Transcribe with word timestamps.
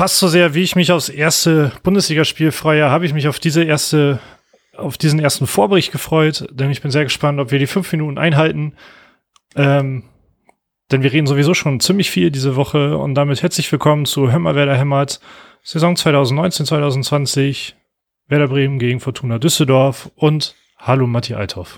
fast 0.00 0.18
so 0.18 0.28
sehr, 0.28 0.54
wie 0.54 0.62
ich 0.62 0.76
mich 0.76 0.92
aufs 0.92 1.10
erste 1.10 1.72
Bundesligaspiel 1.82 2.52
freue, 2.52 2.88
habe 2.88 3.04
ich 3.04 3.12
mich 3.12 3.28
auf 3.28 3.38
diese 3.38 3.64
erste, 3.64 4.18
auf 4.74 4.96
diesen 4.96 5.20
ersten 5.20 5.46
Vorbericht 5.46 5.92
gefreut, 5.92 6.46
denn 6.50 6.70
ich 6.70 6.80
bin 6.80 6.90
sehr 6.90 7.04
gespannt, 7.04 7.38
ob 7.38 7.50
wir 7.50 7.58
die 7.58 7.66
fünf 7.66 7.92
Minuten 7.92 8.16
einhalten. 8.16 8.72
Ähm, 9.56 10.04
denn 10.90 11.02
wir 11.02 11.12
reden 11.12 11.26
sowieso 11.26 11.52
schon 11.52 11.80
ziemlich 11.80 12.10
viel 12.10 12.30
diese 12.30 12.56
Woche 12.56 12.96
und 12.96 13.14
damit 13.14 13.42
herzlich 13.42 13.70
willkommen 13.70 14.06
zu 14.06 14.32
Hämmer 14.32 14.54
Werder 14.54 14.74
Hämmert, 14.74 15.20
Saison 15.62 15.94
2019, 15.96 16.64
2020, 16.64 17.76
Werder 18.26 18.48
Bremen 18.48 18.78
gegen 18.78 19.00
Fortuna 19.00 19.38
Düsseldorf 19.38 20.10
und 20.16 20.54
Hallo 20.78 21.06
Matti 21.06 21.34
Althoff. 21.34 21.76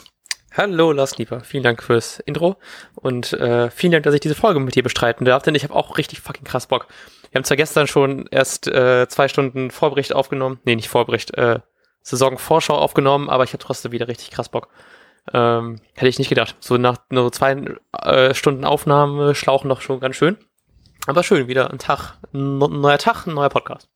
Hallo 0.57 0.93
Lars 0.93 1.19
Lieber, 1.19 1.41
vielen 1.41 1.65
Dank 1.65 1.83
fürs 1.83 2.21
Intro 2.21 2.55
und 2.95 3.33
äh, 3.33 3.69
vielen 3.71 3.91
Dank, 3.91 4.05
dass 4.05 4.15
ich 4.15 4.21
diese 4.21 4.37
Folge 4.37 4.61
mit 4.61 4.77
dir 4.77 4.85
bestreiten 4.85 5.25
darf, 5.25 5.43
denn 5.43 5.57
ich 5.57 5.65
habe 5.65 5.75
auch 5.75 5.99
richtig 5.99 6.21
fucking 6.21 6.45
krass 6.45 6.69
Bock. 6.69 6.87
Wir 7.33 7.39
haben 7.39 7.45
zwar 7.45 7.57
gestern 7.57 7.87
schon 7.87 8.27
erst 8.31 8.69
äh, 8.69 9.09
zwei 9.09 9.27
Stunden 9.27 9.71
Vorbericht 9.71 10.15
aufgenommen, 10.15 10.61
nee, 10.65 10.77
nicht 10.77 10.91
Vorbericht, 10.91 11.35
äh, 11.39 11.61
Saisonvorschau 12.03 12.77
aufgenommen, 12.77 13.31
aber 13.31 13.45
ich 13.45 13.55
habe 13.55 13.63
trotzdem 13.63 13.91
wieder 13.91 14.07
richtig 14.07 14.31
krass 14.31 14.51
Bock. 14.51 14.69
Ähm, 15.33 15.81
hätte 15.95 16.09
ich 16.09 16.19
nicht 16.19 16.29
gedacht. 16.29 16.57
So 16.61 16.77
nach 16.77 16.99
nur 17.09 17.33
zwei 17.33 17.57
äh, 18.03 18.35
Stunden 18.35 18.67
Aufnahme 18.67 19.35
schlauchen 19.35 19.71
doch 19.71 19.81
schon 19.81 20.01
ganz 20.01 20.17
schön. 20.17 20.37
Aber 21.07 21.23
schön, 21.23 21.49
wieder 21.49 21.71
ein 21.71 21.79
Tag, 21.79 22.19
ein 22.35 22.59
neuer 22.59 22.99
Tag, 22.99 23.27
ein 23.27 23.35
neuer 23.35 23.49
Podcast. 23.49 23.89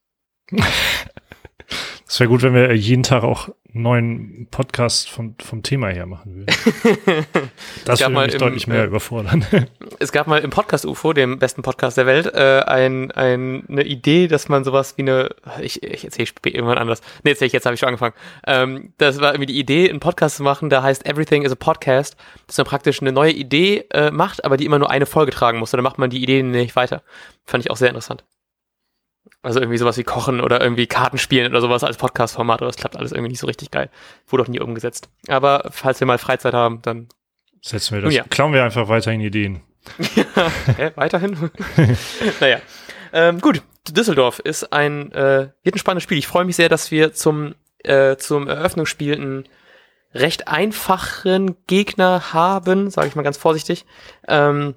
Es 2.09 2.21
wäre 2.21 2.29
gut, 2.29 2.43
wenn 2.43 2.55
wir 2.55 2.73
jeden 2.73 3.03
Tag 3.03 3.25
auch 3.25 3.49
neuen 3.83 4.49
Podcast 4.51 5.09
vom, 5.11 5.35
vom 5.43 5.63
Thema 5.63 5.89
her 5.89 6.07
machen 6.07 6.35
würden. 6.35 7.27
Das 7.85 8.01
würde 8.01 8.15
mich 8.15 8.35
im, 8.35 8.39
deutlich 8.41 8.67
mehr 8.67 8.83
äh, 8.83 8.87
überfordern. 8.87 9.45
Es 9.99 10.13
gab 10.13 10.27
mal 10.27 10.41
im 10.41 10.51
Podcast 10.51 10.85
UFO, 10.85 11.13
dem 11.13 11.39
besten 11.39 11.63
Podcast 11.63 11.97
der 11.97 12.07
Welt, 12.07 12.27
äh, 12.35 12.63
ein, 12.67 13.11
ein, 13.13 13.65
eine 13.69 13.85
Idee, 13.85 14.29
dass 14.29 14.49
man 14.49 14.65
sowas 14.65 14.95
wie 14.97 15.03
eine, 15.03 15.31
ich, 15.61 15.83
ich 15.83 16.05
erzähle 16.05 16.29
irgendwann 16.45 16.79
anders. 16.79 17.01
Nee, 17.23 17.31
erzähl 17.31 17.47
ich, 17.47 17.53
jetzt 17.53 17.65
habe 17.65 17.75
ich 17.75 17.81
schon 17.81 17.89
angefangen. 17.89 18.15
Ähm, 18.47 18.93
das 18.99 19.21
war 19.21 19.33
irgendwie 19.33 19.53
die 19.53 19.59
Idee, 19.59 19.89
einen 19.89 20.01
Podcast 20.01 20.37
zu 20.37 20.43
machen, 20.43 20.69
der 20.69 20.83
heißt 20.83 21.07
Everything 21.07 21.43
is 21.43 21.53
a 21.53 21.57
Podcast, 21.57 22.17
dass 22.47 22.59
man 22.59 22.67
praktisch 22.67 23.01
eine 23.01 23.13
neue 23.13 23.33
Idee 23.33 23.87
äh, 23.93 24.11
macht, 24.11 24.45
aber 24.45 24.57
die 24.57 24.67
immer 24.67 24.79
nur 24.79 24.91
eine 24.91 25.07
Folge 25.07 25.33
tragen 25.33 25.59
muss. 25.59 25.73
Oder 25.73 25.83
macht 25.83 25.99
man 25.99 26.11
die 26.11 26.23
Idee 26.23 26.43
nicht 26.43 26.77
weiter. 26.77 27.03
Fand 27.45 27.65
ich 27.65 27.71
auch 27.71 27.77
sehr 27.77 27.89
interessant. 27.89 28.25
Also 29.43 29.61
irgendwie 29.61 29.79
sowas 29.79 29.97
wie 29.97 30.05
Kochen 30.05 30.41
oder 30.41 30.61
irgendwie 30.61 30.87
Kartenspielen 30.87 31.53
oder 31.53 31.61
sowas 31.61 31.85
als 31.85 31.97
Podcast-Format, 31.97 32.61
aber 32.61 32.67
das 32.67 32.77
klappt 32.77 32.97
alles 32.97 33.13
irgendwie 33.13 33.31
nicht 33.31 33.41
so 33.41 33.47
richtig 33.47 33.71
geil. 33.71 33.91
Wurde 34.27 34.45
auch 34.45 34.49
nie 34.49 34.61
umgesetzt. 34.61 35.09
Aber 35.29 35.69
falls 35.71 36.01
wir 36.01 36.07
mal 36.07 36.19
Freizeit 36.19 36.55
haben, 36.55 36.83
dann. 36.83 37.09
Setzen 37.63 37.95
wir 37.95 38.03
das. 38.03 38.15
Ja. 38.15 38.25
Klauen 38.29 38.53
wir 38.53 38.65
einfach 38.65 38.89
weiterhin 38.89 39.21
Ideen. 39.21 39.63
Hä, 40.77 40.91
weiterhin? 40.97 41.51
naja. 42.41 42.59
Ähm, 43.13 43.41
gut, 43.41 43.63
Düsseldorf 43.89 44.41
ist 44.41 44.73
ein, 44.73 45.13
äh, 45.13 45.49
wird 45.63 45.77
ein 45.77 45.79
spannendes 45.79 46.05
Spiel. 46.05 46.19
Ich 46.19 46.27
freue 46.27 46.45
mich 46.45 46.57
sehr, 46.57 46.69
dass 46.69 46.91
wir 46.91 47.13
zum, 47.13 47.55
äh, 47.79 48.17
zum 48.17 48.49
Eröffnungsspiel 48.49 49.15
einen 49.15 49.49
recht 50.15 50.49
einfachen 50.49 51.57
Gegner 51.67 52.33
haben, 52.33 52.91
sage 52.91 53.09
ich 53.09 53.17
mal 53.17 53.23
ganz 53.23 53.37
vorsichtig. 53.37 53.85
Ähm, 54.29 54.75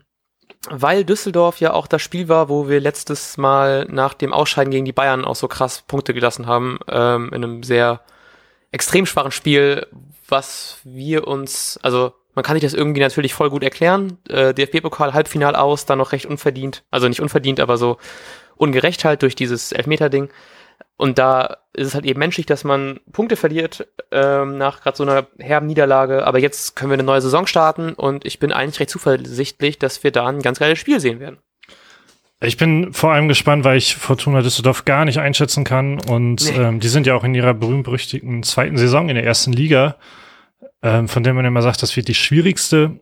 weil 0.70 1.03
Düsseldorf 1.03 1.59
ja 1.59 1.73
auch 1.73 1.88
das 1.88 2.02
Spiel 2.02 2.28
war, 2.28 2.50
wo 2.50 2.70
wir 2.70 2.80
letztes 2.80 3.38
Mal 3.38 3.86
nach 3.89 4.14
dem 4.14 4.34
Ausscheiden 4.34 4.72
gegen 4.72 4.86
die 4.86 4.94
Bayern 4.94 5.26
auch 5.26 5.36
so 5.36 5.48
krass 5.48 5.84
Punkte 5.88 6.14
gelassen 6.14 6.48
haben, 6.48 6.80
ähm, 6.88 7.28
in 7.34 7.44
einem 7.44 7.64
sehr 7.64 8.02
extrem 8.72 9.06
schwachen 9.06 9.31
Spiel, 9.31 9.88
was 10.28 10.80
wir 10.84 11.28
uns, 11.28 11.80
also 11.81 12.14
man 12.36 12.44
kann 12.44 12.56
sich 12.56 12.64
das 12.64 12.73
irgendwie 12.73 13.02
natürlich 13.02 13.34
voll 13.34 13.50
gut 13.50 13.64
erklären. 13.64 14.17
Äh, 14.30 14.53
DFB-Pokal 14.53 15.14
Halbfinal 15.14 15.56
aus, 15.56 15.86
dann 15.86 15.98
noch 15.98 16.11
recht 16.11 16.26
unverdient, 16.26 16.83
also 16.92 17.08
nicht 17.08 17.22
unverdient, 17.22 17.59
aber 17.59 17.78
so 17.78 17.98
ungerecht 18.56 19.06
halt 19.06 19.23
durch 19.23 19.36
dieses 19.36 19.72
Elfmeter-Ding. 19.72 20.30
Und 20.98 21.18
da 21.18 21.58
ist 21.74 21.88
es 21.88 21.95
halt 21.95 22.06
eben 22.06 22.20
menschlich, 22.20 22.45
dass 22.45 22.66
man 22.66 23.00
Punkte 23.14 23.38
verliert 23.38 23.88
ähm, 24.12 24.58
nach 24.58 24.82
gerade 24.82 24.98
so 24.98 25.04
einer 25.04 25.28
herben 25.40 25.67
Niederlage. 25.67 26.26
Aber 26.28 26.40
jetzt 26.40 26.76
können 26.76 26.92
wir 26.92 26.95
eine 26.95 27.04
neue 27.04 27.22
Saison 27.22 27.48
starten 27.48 27.94
und 27.94 28.26
ich 28.26 28.40
bin 28.40 28.52
eigentlich 28.52 28.82
recht 28.82 28.89
zuversichtlich, 28.89 29.80
dass 29.80 30.04
wir 30.04 30.12
da 30.12 30.28
ein 30.28 30.42
ganz 30.42 30.60
geiles 30.60 30.78
Spiel 30.78 31.00
sehen 31.00 31.22
werden. 31.22 31.39
Ich 32.42 32.58
bin 32.58 32.94
vor 32.94 33.12
allem 33.12 33.28
gespannt, 33.28 33.66
weil 33.66 33.78
ich 33.78 33.95
Fortuna 33.95 34.42
Düsseldorf 34.42 34.86
gar 34.86 35.04
nicht 35.04 35.20
einschätzen 35.20 35.64
kann. 35.64 36.00
Und 36.00 36.50
nee. 36.52 36.62
ähm, 36.62 36.80
die 36.80 36.88
sind 36.88 37.06
ja 37.06 37.16
auch 37.16 37.23
in 37.23 37.36
ihrer 37.36 37.54
berühmt-berüchtigten 37.54 38.44
zweiten 38.44 38.78
Saison 38.78 39.10
in 39.10 39.16
der 39.16 39.26
ersten 39.26 39.52
Liga, 39.52 39.98
ähm, 40.82 41.08
von 41.10 41.23
der 41.23 41.34
man 41.34 41.45
immer 41.45 41.62
sagt, 41.62 41.82
das 41.82 41.95
wird 41.98 42.08
die 42.08 42.16
schwierigste. 42.16 43.00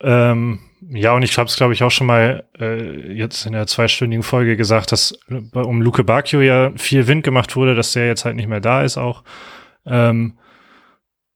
Ähm, 0.00 0.60
ja, 0.88 1.12
und 1.14 1.22
ich 1.22 1.36
habe 1.36 1.48
es, 1.48 1.56
glaube 1.56 1.72
ich, 1.72 1.82
auch 1.82 1.90
schon 1.90 2.06
mal 2.06 2.44
äh, 2.58 3.12
jetzt 3.12 3.46
in 3.46 3.52
der 3.52 3.66
zweistündigen 3.66 4.22
Folge 4.22 4.56
gesagt, 4.56 4.92
dass 4.92 5.18
um 5.52 5.82
Luke 5.82 6.04
Bacchio 6.04 6.40
ja 6.40 6.70
viel 6.76 7.06
Wind 7.06 7.24
gemacht 7.24 7.56
wurde, 7.56 7.74
dass 7.74 7.92
der 7.92 8.06
jetzt 8.06 8.24
halt 8.24 8.36
nicht 8.36 8.48
mehr 8.48 8.60
da 8.60 8.82
ist 8.82 8.96
auch. 8.96 9.24
Ähm, 9.84 10.34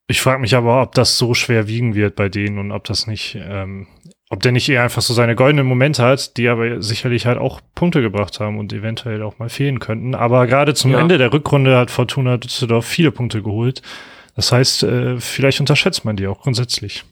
ich 0.07 0.21
frage 0.21 0.41
mich 0.41 0.55
aber, 0.55 0.83
ob 0.83 0.95
das 0.95 1.19
so 1.19 1.35
schwer 1.35 1.69
wiegen 1.69 1.95
wird 1.95 2.17
bei 2.17 2.29
denen 2.29 2.59
und 2.59 2.73
ob 2.73 2.85
das 2.85 3.07
nicht, 3.07 3.39
ähm, 3.41 3.87
ob 4.29 4.43
der 4.43 4.53
nicht 4.53 4.69
eher 4.69 4.83
einfach 4.83 5.03
so 5.03 5.15
seine 5.15 5.37
goldenen 5.37 5.67
Momente 5.67 6.03
hat, 6.03 6.37
die 6.37 6.49
aber 6.49 6.83
sicherlich 6.83 7.27
halt 7.27 7.39
auch 7.39 7.61
Punkte 7.75 8.03
gebracht 8.03 8.41
haben 8.41 8.59
und 8.59 8.73
eventuell 8.73 9.23
auch 9.23 9.39
mal 9.39 9.49
fehlen 9.49 9.79
könnten. 9.79 10.15
Aber 10.15 10.47
gerade 10.47 10.75
zum 10.75 10.93
ja. 10.93 11.01
Ende 11.01 11.17
der 11.17 11.33
Rückrunde 11.33 11.77
hat 11.77 11.91
Fortuna 11.91 12.37
Düsseldorf 12.37 12.87
viele 12.87 13.13
Punkte 13.13 13.43
geholt. 13.43 13.83
Das 14.37 14.53
heißt, 14.53 14.83
äh, 14.83 15.21
vielleicht 15.21 15.61
unterschätzt 15.61 16.05
man 16.05 16.17
die 16.17 16.27
auch 16.27 16.41
grundsätzlich. 16.41 17.05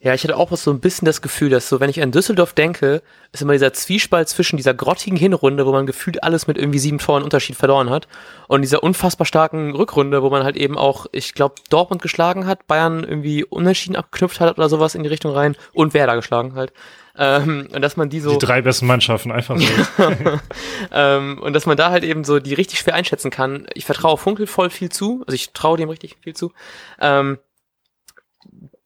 Ja, 0.00 0.14
ich 0.14 0.22
hatte 0.22 0.36
auch 0.36 0.56
so 0.56 0.70
ein 0.70 0.78
bisschen 0.78 1.06
das 1.06 1.22
Gefühl, 1.22 1.50
dass 1.50 1.68
so, 1.68 1.80
wenn 1.80 1.90
ich 1.90 2.00
an 2.00 2.12
Düsseldorf 2.12 2.52
denke, 2.52 3.02
ist 3.32 3.42
immer 3.42 3.52
dieser 3.52 3.72
Zwiespalt 3.72 4.28
zwischen 4.28 4.56
dieser 4.56 4.72
grottigen 4.72 5.16
Hinrunde, 5.16 5.66
wo 5.66 5.72
man 5.72 5.86
gefühlt 5.86 6.22
alles 6.22 6.46
mit 6.46 6.56
irgendwie 6.56 6.78
sieben 6.78 6.98
Toren 6.98 7.24
Unterschied 7.24 7.56
verloren 7.56 7.90
hat, 7.90 8.06
und 8.46 8.62
dieser 8.62 8.84
unfassbar 8.84 9.26
starken 9.26 9.74
Rückrunde, 9.74 10.22
wo 10.22 10.30
man 10.30 10.44
halt 10.44 10.56
eben 10.56 10.78
auch, 10.78 11.06
ich 11.10 11.34
glaube, 11.34 11.56
Dortmund 11.68 12.00
geschlagen 12.00 12.46
hat, 12.46 12.68
Bayern 12.68 13.02
irgendwie 13.02 13.44
unentschieden 13.44 13.96
abgeknüpft 13.96 14.38
hat 14.38 14.56
oder 14.56 14.68
sowas 14.68 14.94
in 14.94 15.02
die 15.02 15.08
Richtung 15.08 15.32
rein 15.32 15.56
und 15.72 15.94
Werder 15.94 16.14
geschlagen 16.14 16.54
halt. 16.54 16.72
Ähm, 17.16 17.68
und 17.72 17.82
dass 17.82 17.96
man 17.96 18.08
die 18.08 18.20
so. 18.20 18.30
Die 18.30 18.38
drei 18.38 18.62
besten 18.62 18.86
Mannschaften, 18.86 19.32
einfach 19.32 19.58
so. 19.58 19.66
ähm, 20.92 21.40
und 21.42 21.52
dass 21.52 21.66
man 21.66 21.76
da 21.76 21.90
halt 21.90 22.04
eben 22.04 22.22
so 22.22 22.38
die 22.38 22.54
richtig 22.54 22.78
schwer 22.78 22.94
einschätzen 22.94 23.32
kann. 23.32 23.66
Ich 23.74 23.84
vertraue 23.84 24.16
Funkel 24.16 24.46
voll 24.46 24.70
viel 24.70 24.90
zu, 24.90 25.24
also 25.26 25.34
ich 25.34 25.50
traue 25.52 25.76
dem 25.76 25.88
richtig 25.88 26.16
viel 26.22 26.36
zu. 26.36 26.52
Ähm, 27.00 27.38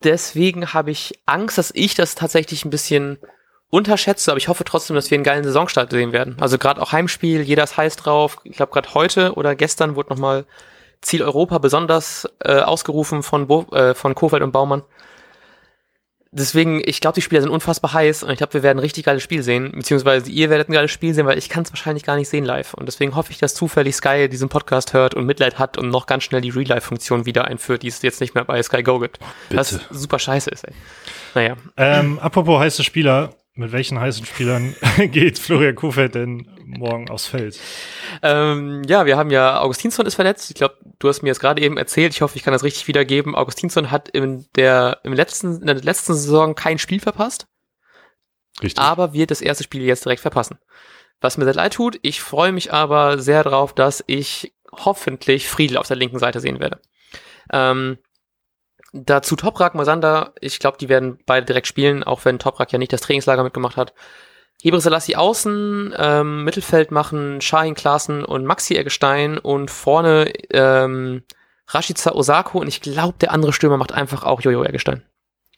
deswegen 0.05 0.73
habe 0.73 0.91
ich 0.91 1.21
Angst, 1.27 1.59
dass 1.59 1.71
ich 1.75 1.95
das 1.95 2.15
tatsächlich 2.15 2.65
ein 2.65 2.71
bisschen 2.71 3.19
unterschätze, 3.71 4.31
aber 4.31 4.39
ich 4.39 4.49
hoffe 4.49 4.65
trotzdem, 4.65 4.97
dass 4.97 5.11
wir 5.11 5.17
einen 5.17 5.25
geilen 5.25 5.45
Saisonstart 5.45 5.91
sehen 5.91 6.13
werden. 6.13 6.37
Also 6.41 6.59
gerade 6.59 6.81
auch 6.81 6.93
Heimspiel, 6.93 7.41
jeder 7.41 7.65
ist 7.65 7.77
heiß 7.77 7.97
drauf. 7.97 8.39
Ich 8.45 8.57
glaube, 8.57 8.73
gerade 8.73 8.93
heute 8.93 9.35
oder 9.35 9.55
gestern 9.55 9.97
wurde 9.97 10.11
nochmal 10.11 10.45
Ziel 11.01 11.23
Europa 11.23 11.59
besonders 11.59 12.29
äh, 12.41 12.61
ausgerufen 12.61 13.23
von, 13.23 13.47
Bo 13.47 13.67
äh, 13.73 13.95
von 13.95 14.15
Kofeld 14.15 14.43
und 14.43 14.53
Baumann 14.53 14.83
deswegen, 16.33 16.83
ich 16.85 17.01
glaube, 17.01 17.15
die 17.15 17.23
Spieler 17.23 17.43
sind 17.43 17.51
unfassbar 17.51 17.93
heiß 17.93 18.23
und 18.23 18.31
ich 18.31 18.39
glaube, 18.39 18.55
wir 18.55 18.63
werden 18.63 18.79
ein 18.79 18.83
richtig 18.83 19.05
geiles 19.05 19.23
Spiel 19.23 19.43
sehen, 19.43 19.71
beziehungsweise 19.73 20.31
ihr 20.31 20.51
werdet 20.51 20.69
ein 20.69 20.73
geiles 20.73 20.91
Spiel 20.91 21.15
sehen, 21.15 21.27
weil 21.27 21.39
ich 21.39 21.49
kann 21.49 21.63
es 21.63 21.71
wahrscheinlich 21.71 22.03
gar 22.03 22.17
nicht 22.17 22.29
sehen 22.29 22.45
live. 22.45 22.75
Und 22.75 22.87
deswegen 22.87 23.15
hoffe 23.15 23.31
ich, 23.31 23.39
dass 23.39 23.55
zufällig 23.55 23.95
Sky 23.95 24.29
diesen 24.29 24.49
Podcast 24.49 24.95
hört 24.95 25.15
und 25.15 25.27
Mitleid 25.27 25.59
hat 25.59 25.79
und 25.79 25.91
noch 25.91 26.07
ganz 26.07 26.25
schnell 26.25 26.41
die 26.41 26.51
Real-Life-Funktion 26.51 27.27
wieder 27.27 27.45
einführt, 27.45 27.83
die 27.83 27.89
es 27.89 28.03
jetzt 28.03 28.21
nicht 28.21 28.35
mehr 28.35 28.45
bei 28.45 28.63
Sky 28.63 28.83
Go 28.83 28.99
gibt. 28.99 29.19
Bitte. 29.49 29.61
Was 29.61 29.81
super 29.91 30.19
scheiße 30.19 30.51
ist, 30.51 30.65
ey. 30.65 30.75
Naja. 31.35 31.57
Ähm, 31.77 32.19
apropos 32.19 32.59
heiße 32.59 32.83
Spieler, 32.83 33.35
mit 33.55 33.73
welchen 33.73 34.01
heißen 34.01 34.25
Spielern 34.25 34.75
geht 34.99 35.39
Florian 35.39 35.75
Kofeld 35.75 36.15
denn 36.15 36.49
morgen 36.65 37.11
aufs 37.11 37.27
Feld? 37.27 37.59
Ähm, 38.23 38.83
ja, 38.87 39.05
wir 39.05 39.17
haben 39.17 39.31
ja, 39.31 39.61
Augustinsson 39.61 40.07
ist 40.07 40.15
verletzt. 40.15 40.51
Ich 40.51 40.57
glaube, 40.57 40.77
du 40.99 41.09
hast 41.09 41.23
mir 41.23 41.31
das 41.31 41.41
gerade 41.41 41.61
eben 41.61 41.77
erzählt. 41.77 42.15
Ich 42.15 42.23
hoffe, 42.23 42.37
ich 42.37 42.43
kann 42.43 42.53
das 42.53 42.65
richtig 42.65 42.89
wiedergeben. 42.89 43.35
Augustinsson 43.35 43.91
hat 43.91 44.09
in 44.09 44.47
der, 44.57 45.01
im 45.05 45.13
letzten, 45.13 45.61
in 45.61 45.67
der 45.67 45.77
letzten 45.77 46.15
Saison 46.15 46.55
kein 46.55 46.79
Spiel 46.79 47.01
verpasst. 47.01 47.47
Richtig. 48.63 48.83
Aber 48.83 49.13
wird 49.13 49.31
das 49.31 49.41
erste 49.41 49.65
Spiel 49.65 49.83
jetzt 49.83 50.05
direkt 50.05 50.23
verpassen. 50.23 50.59
Was 51.21 51.37
mir 51.37 51.45
sehr 51.45 51.55
leid 51.55 51.75
tut. 51.75 51.99
Ich 52.03 52.21
freue 52.21 52.53
mich 52.53 52.73
aber 52.73 53.19
sehr 53.19 53.45
darauf, 53.45 53.75
dass 53.75 54.03
ich 54.07 54.55
hoffentlich 54.73 55.49
Friedel 55.49 55.77
auf 55.77 55.87
der 55.87 55.97
linken 55.97 56.19
Seite 56.19 56.41
sehen 56.41 56.59
werde. 56.59 56.81
Ähm, 57.53 57.99
Dazu 58.93 59.37
Toprak, 59.37 59.75
Mosander, 59.75 60.35
ich 60.41 60.59
glaube, 60.59 60.77
die 60.79 60.89
werden 60.89 61.19
beide 61.25 61.47
direkt 61.47 61.67
spielen, 61.67 62.05
auch 62.05 62.25
wenn 62.25 62.39
Toprak 62.39 62.73
ja 62.73 62.79
nicht 62.79 62.93
das 62.93 63.01
Trainingslager 63.01 63.43
mitgemacht 63.43 63.77
hat. 63.77 63.95
Hebre 64.63 64.81
Selassie 64.81 65.17
außen, 65.17 65.95
ähm, 65.97 66.45
Mittelfeld 66.45 66.91
machen 66.91 67.41
Shahin 67.41 67.75
Klaassen 67.75 68.25
und 68.25 68.45
Maxi 68.45 68.77
Eggestein 68.77 69.39
und 69.39 69.71
vorne 69.71 70.33
ähm, 70.51 71.23
Rashica 71.69 72.13
Osako 72.13 72.61
und 72.61 72.69
ich 72.69 72.81
glaube, 72.81 73.15
der 73.21 73.33
andere 73.33 73.53
Stürmer 73.53 73.77
macht 73.77 73.93
einfach 73.93 74.25
auch 74.25 74.41
Jojo 74.41 74.63
Eggestein. 74.63 75.03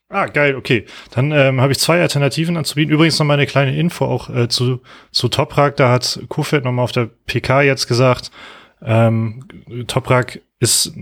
Ah, 0.08 0.26
geil, 0.26 0.54
okay. 0.54 0.87
Dann 1.10 1.32
ähm, 1.32 1.60
habe 1.60 1.72
ich 1.72 1.78
zwei 1.78 2.00
Alternativen 2.00 2.56
anzubieten. 2.56 2.94
Übrigens 2.94 3.19
noch 3.19 3.26
mal 3.26 3.34
eine 3.34 3.46
kleine 3.46 3.76
Info 3.76 4.04
auch 4.04 4.30
äh, 4.30 4.48
zu, 4.48 4.80
zu 5.10 5.28
Toprak. 5.28 5.76
Da 5.76 5.90
hat 5.90 6.20
Kofeld 6.28 6.64
noch 6.64 6.72
mal 6.72 6.82
auf 6.82 6.92
der 6.92 7.06
PK 7.26 7.62
jetzt 7.62 7.88
gesagt, 7.88 8.30
ähm, 8.82 9.46
Toprak 9.87 10.40
ist 10.60 10.92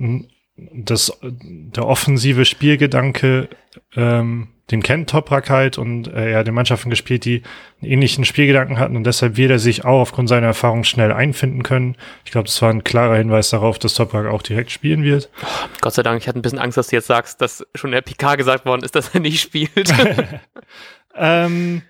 das, 0.72 1.18
der 1.22 1.86
offensive 1.86 2.44
Spielgedanke, 2.44 3.48
ähm, 3.96 4.48
den 4.70 4.82
kennt 4.82 5.10
Toprak 5.10 5.50
halt 5.50 5.76
und 5.76 6.06
äh, 6.08 6.32
er 6.32 6.38
hat 6.38 6.48
in 6.48 6.54
Mannschaften 6.54 6.88
gespielt, 6.88 7.24
die 7.24 7.42
einen 7.80 7.92
ähnlichen 7.92 8.24
Spielgedanken 8.24 8.78
hatten 8.78 8.96
und 8.96 9.04
deshalb 9.04 9.36
wird 9.36 9.50
er 9.50 9.58
sich 9.58 9.84
auch 9.84 10.00
aufgrund 10.00 10.28
seiner 10.28 10.46
Erfahrung 10.46 10.84
schnell 10.84 11.12
einfinden 11.12 11.62
können. 11.62 11.96
Ich 12.24 12.30
glaube, 12.30 12.46
das 12.46 12.60
war 12.62 12.70
ein 12.70 12.84
klarer 12.84 13.16
Hinweis 13.16 13.50
darauf, 13.50 13.78
dass 13.78 13.94
Toprak 13.94 14.26
auch 14.26 14.42
direkt 14.42 14.70
spielen 14.70 15.02
wird. 15.02 15.28
Oh, 15.42 15.68
Gott 15.80 15.94
sei 15.94 16.02
Dank, 16.02 16.20
ich 16.20 16.28
hatte 16.28 16.38
ein 16.38 16.42
bisschen 16.42 16.58
Angst, 16.58 16.78
dass 16.78 16.88
du 16.88 16.96
jetzt 16.96 17.08
sagst, 17.08 17.40
dass 17.40 17.66
schon 17.74 17.90
in 17.90 17.94
der 17.94 18.02
PK 18.02 18.36
gesagt 18.36 18.64
worden 18.64 18.82
ist, 18.82 18.94
dass 18.94 19.14
er 19.14 19.20
nicht 19.20 19.40
spielt. 19.40 19.92
ähm, 21.16 21.82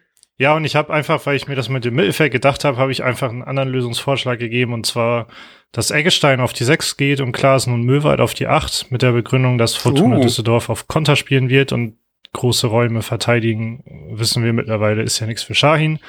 ja, 0.42 0.56
und 0.56 0.64
ich 0.64 0.74
habe 0.74 0.92
einfach, 0.92 1.24
weil 1.24 1.36
ich 1.36 1.46
mir 1.46 1.54
das 1.54 1.68
mit 1.68 1.84
dem 1.84 1.94
Mittelfeld 1.94 2.32
gedacht 2.32 2.64
habe, 2.64 2.76
habe 2.76 2.90
ich 2.90 3.04
einfach 3.04 3.30
einen 3.30 3.44
anderen 3.44 3.68
Lösungsvorschlag 3.68 4.40
gegeben 4.40 4.72
und 4.72 4.84
zwar, 4.84 5.28
dass 5.70 5.92
Eggestein 5.92 6.40
auf 6.40 6.52
die 6.52 6.64
6 6.64 6.96
geht 6.96 7.20
und 7.20 7.30
Klaasen 7.30 7.72
und 7.72 7.84
Möwald 7.84 8.20
auf 8.20 8.34
die 8.34 8.48
8 8.48 8.90
mit 8.90 9.02
der 9.02 9.12
Begründung, 9.12 9.56
dass 9.56 9.76
Fortuna 9.76 10.16
uh. 10.16 10.20
Düsseldorf 10.20 10.68
auf 10.68 10.88
Konter 10.88 11.14
spielen 11.14 11.48
wird 11.48 11.70
und 11.70 11.96
große 12.32 12.66
Räume 12.66 13.02
verteidigen, 13.02 13.84
wissen 14.18 14.42
wir 14.42 14.52
mittlerweile, 14.52 15.02
ist 15.02 15.20
ja 15.20 15.28
nichts 15.28 15.44
für 15.44 15.54
Shahin. 15.54 16.00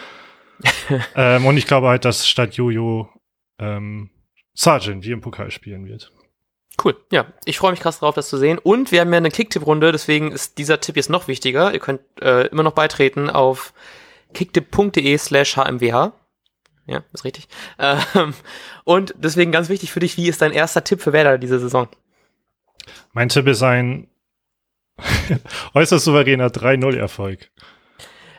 ähm, 1.15 1.45
und 1.45 1.57
ich 1.57 1.67
glaube 1.67 1.89
halt, 1.89 2.03
dass 2.03 2.27
statt 2.27 2.55
Jojo 2.55 3.09
ähm, 3.59 4.09
Sargent 4.55 5.05
wie 5.05 5.11
im 5.11 5.21
Pokal 5.21 5.51
spielen 5.51 5.85
wird. 5.85 6.11
Cool, 6.83 6.95
ja. 7.11 7.27
Ich 7.45 7.59
freue 7.59 7.69
mich 7.69 7.81
krass 7.81 7.99
drauf, 7.99 8.15
das 8.15 8.29
zu 8.29 8.37
sehen. 8.37 8.57
Und 8.57 8.91
wir 8.91 9.01
haben 9.01 9.13
ja 9.13 9.17
eine 9.17 9.29
Kicktipp-Runde, 9.29 9.91
deswegen 9.91 10.31
ist 10.31 10.57
dieser 10.57 10.81
Tipp 10.81 10.95
jetzt 10.95 11.11
noch 11.11 11.27
wichtiger. 11.27 11.71
Ihr 11.71 11.79
könnt 11.79 12.01
äh, 12.19 12.47
immer 12.47 12.63
noch 12.63 12.73
beitreten 12.73 13.29
auf 13.29 13.73
kicktipp.de 14.33 15.17
slash 15.17 15.57
hmwh. 15.57 16.11
Ja, 16.85 17.03
ist 17.13 17.23
richtig. 17.23 17.47
Ähm, 17.79 18.33
und 18.83 19.13
deswegen 19.17 19.51
ganz 19.51 19.69
wichtig 19.69 19.91
für 19.91 19.99
dich, 19.99 20.17
wie 20.17 20.27
ist 20.27 20.41
dein 20.41 20.51
erster 20.51 20.83
Tipp 20.83 21.01
für 21.01 21.13
Werder 21.13 21.37
diese 21.37 21.59
Saison? 21.59 21.87
Mein 23.13 23.29
Tipp 23.29 23.47
ist 23.47 23.63
ein 23.63 24.07
äußerst 25.73 26.05
souveräner 26.05 26.47
3-0-Erfolg. 26.47 27.49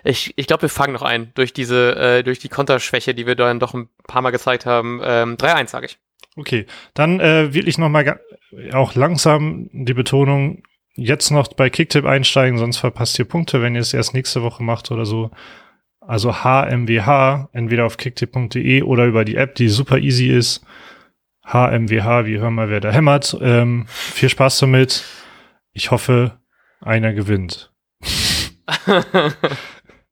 Ich, 0.04 0.34
ich 0.36 0.46
glaube, 0.46 0.62
wir 0.62 0.68
fangen 0.68 0.92
noch 0.92 1.02
ein 1.02 1.32
durch 1.34 1.54
diese, 1.54 1.96
äh, 1.96 2.22
durch 2.22 2.38
die 2.38 2.50
Konterschwäche, 2.50 3.14
die 3.14 3.26
wir 3.26 3.34
dann 3.34 3.58
doch 3.58 3.72
ein 3.72 3.88
paar 4.06 4.20
Mal 4.20 4.30
gezeigt 4.30 4.66
haben. 4.66 5.00
Ähm, 5.02 5.36
3-1, 5.36 5.68
sage 5.68 5.86
ich. 5.86 5.98
Okay, 6.36 6.66
dann 6.92 7.20
äh, 7.20 7.54
will 7.54 7.68
ich 7.68 7.78
noch 7.78 7.88
mal 7.88 8.20
auch 8.72 8.94
langsam 8.94 9.70
die 9.72 9.94
Betonung 9.94 10.62
jetzt 10.94 11.30
noch 11.30 11.48
bei 11.48 11.70
Kicktip 11.70 12.04
einsteigen, 12.04 12.58
sonst 12.58 12.78
verpasst 12.78 13.18
ihr 13.18 13.24
Punkte, 13.24 13.62
wenn 13.62 13.74
ihr 13.74 13.80
es 13.80 13.94
erst 13.94 14.14
nächste 14.14 14.42
Woche 14.42 14.62
macht 14.62 14.90
oder 14.90 15.06
so. 15.06 15.30
Also 16.06 16.32
HMWH, 16.32 17.48
entweder 17.52 17.86
auf 17.86 17.96
kicktip.de 17.96 18.82
oder 18.82 19.06
über 19.06 19.24
die 19.24 19.36
App, 19.36 19.54
die 19.54 19.68
super 19.68 19.98
easy 19.98 20.28
ist. 20.28 20.64
HMWH, 21.44 22.26
wie 22.26 22.38
hören 22.38 22.54
wir, 22.54 22.68
wer 22.68 22.80
da 22.80 22.90
hämmert. 22.90 23.36
Ähm, 23.40 23.86
viel 23.88 24.28
Spaß 24.28 24.58
damit. 24.58 25.04
Ich 25.72 25.90
hoffe, 25.90 26.38
einer 26.80 27.12
gewinnt. 27.12 27.72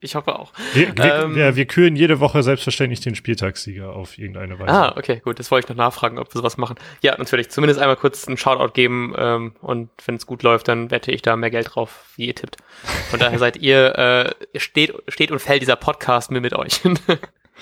Ich 0.05 0.17
hoffe 0.17 0.37
auch. 0.37 0.53
Wir, 0.75 0.97
wir, 0.97 1.15
ähm, 1.15 1.37
wir, 1.37 1.55
wir, 1.55 1.65
küren 1.65 1.95
jede 1.95 2.19
Woche 2.19 2.43
selbstverständlich 2.43 3.01
den 3.01 3.15
Spieltagssieger 3.15 3.95
auf 3.95 4.19
irgendeine 4.19 4.59
Weise. 4.59 4.73
Ah, 4.73 4.95
okay, 4.97 5.21
gut. 5.25 5.39
Das 5.39 5.53
wollte 5.53 5.67
ich 5.67 5.69
noch 5.69 5.77
nachfragen, 5.77 6.19
ob 6.19 6.35
wir 6.35 6.41
sowas 6.41 6.57
machen. 6.57 6.75
Ja, 7.03 7.17
natürlich. 7.17 7.51
Zumindest 7.51 7.81
einmal 7.81 7.95
kurz 7.95 8.27
einen 8.27 8.37
Shoutout 8.37 8.73
geben 8.73 9.15
ähm, 9.17 9.53
und 9.61 9.91
wenn 10.05 10.17
es 10.17 10.27
gut 10.27 10.43
läuft, 10.43 10.67
dann 10.67 10.91
wette 10.91 11.13
ich 11.13 11.23
da 11.23 11.37
mehr 11.37 11.51
Geld 11.51 11.73
drauf, 11.73 12.07
wie 12.17 12.27
ihr 12.27 12.35
tippt. 12.35 12.57
Von 13.11 13.21
daher 13.21 13.39
seid 13.39 13.59
ihr, 13.59 13.97
äh, 13.97 14.59
steht, 14.59 14.93
steht 15.07 15.31
und 15.31 15.39
fällt 15.39 15.63
dieser 15.63 15.77
Podcast 15.77 16.33
mir 16.33 16.41
mit 16.41 16.55
euch. 16.55 16.81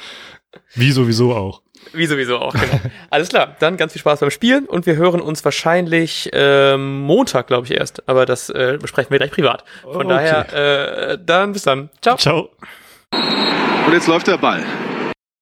wie 0.75 0.93
sowieso 0.93 1.35
auch. 1.35 1.61
Wie 1.93 2.07
sowieso 2.07 2.39
auch, 2.39 2.53
genau. 2.53 2.81
Alles 3.11 3.29
klar, 3.29 3.57
dann 3.59 3.77
ganz 3.77 3.93
viel 3.93 4.01
Spaß 4.01 4.21
beim 4.21 4.31
Spielen 4.31 4.67
und 4.67 4.87
wir 4.87 4.97
hören 4.97 5.21
uns 5.21 5.45
wahrscheinlich 5.45 6.31
ähm, 6.33 7.01
Montag, 7.01 7.47
glaube 7.49 7.67
ich, 7.67 7.73
erst. 7.73 8.09
Aber 8.09 8.27
das 8.27 8.49
äh, 8.51 8.79
besprechen 8.81 9.11
wir 9.11 9.19
gleich 9.19 9.33
privat. 9.33 9.65
Von 9.83 10.07
okay. 10.07 10.09
daher, 10.09 11.11
äh, 11.13 11.19
dann 11.25 11.53
bis 11.53 11.63
dann. 11.63 11.91
Ciao. 12.01 12.17
Ciao. 12.17 12.51
Und 13.87 13.93
jetzt 13.93 14.07
läuft 14.07 14.29
der 14.29 14.39
Ball. 14.39 14.63